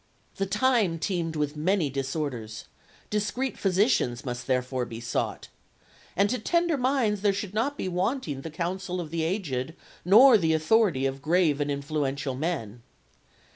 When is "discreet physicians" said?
3.11-4.25